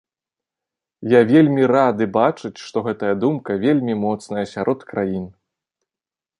Я 1.11 1.19
вельмі 1.31 1.63
рады 1.73 2.07
бачыць, 2.17 2.53
што 2.65 2.77
гэтая 2.89 3.13
думка 3.27 3.51
вельмі 3.67 3.93
моцная 4.07 4.45
сярод 4.55 4.79
краін. 4.93 5.33